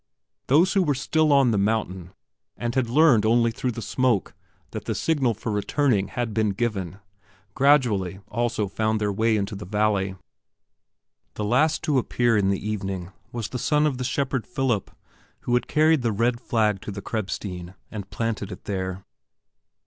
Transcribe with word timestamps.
Those 0.47 0.73
who 0.73 0.91
still 0.95 1.29
were 1.29 1.35
on 1.35 1.51
the 1.51 1.59
mountain 1.59 2.11
and 2.57 2.73
had 2.73 2.87
only 2.87 3.21
learned 3.21 3.55
through 3.55 3.73
the 3.73 3.83
smoke 3.83 4.33
that 4.71 4.85
the 4.85 4.95
signal 4.95 5.35
for 5.35 5.51
returning 5.51 6.07
had 6.07 6.33
been 6.33 6.53
given, 6.53 6.97
gradually 7.53 8.19
also 8.27 8.67
found 8.67 8.99
their 8.99 9.13
way 9.13 9.37
into 9.37 9.53
the 9.55 9.63
valley. 9.67 10.15
The 11.35 11.43
last 11.43 11.83
to 11.83 11.99
appear 11.99 12.35
in 12.35 12.49
the 12.49 12.67
evening 12.67 13.11
was 13.31 13.49
the 13.49 13.59
son 13.59 13.85
of 13.85 13.99
the 13.99 14.03
shepherd 14.03 14.47
Philip 14.47 14.89
who 15.41 15.53
had 15.53 15.67
carried 15.67 16.01
the 16.01 16.11
red 16.11 16.41
flag 16.41 16.81
to 16.81 16.91
the 16.91 17.03
Krebsstein 17.03 17.75
and 17.91 18.09
planted 18.09 18.51
it 18.51 18.63
there. 18.63 19.03